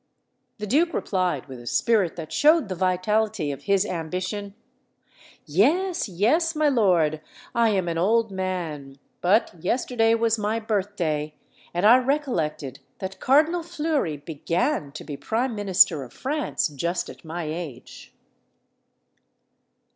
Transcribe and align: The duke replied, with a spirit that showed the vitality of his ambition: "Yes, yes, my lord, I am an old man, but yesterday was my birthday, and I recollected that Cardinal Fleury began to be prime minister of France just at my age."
The 0.57 0.65
duke 0.65 0.95
replied, 0.95 1.45
with 1.47 1.59
a 1.59 1.67
spirit 1.67 2.15
that 2.15 2.33
showed 2.33 2.69
the 2.69 2.73
vitality 2.73 3.51
of 3.51 3.65
his 3.65 3.85
ambition: 3.85 4.55
"Yes, 5.45 6.09
yes, 6.09 6.55
my 6.55 6.69
lord, 6.69 7.21
I 7.53 7.69
am 7.69 7.87
an 7.87 7.99
old 7.99 8.31
man, 8.31 8.97
but 9.21 9.53
yesterday 9.63 10.15
was 10.15 10.39
my 10.39 10.59
birthday, 10.59 11.35
and 11.71 11.85
I 11.85 11.99
recollected 11.99 12.79
that 12.97 13.19
Cardinal 13.19 13.61
Fleury 13.61 14.17
began 14.17 14.91
to 14.93 15.03
be 15.03 15.17
prime 15.17 15.53
minister 15.53 16.01
of 16.03 16.13
France 16.13 16.69
just 16.69 17.07
at 17.07 17.23
my 17.23 17.43
age." 17.45 18.11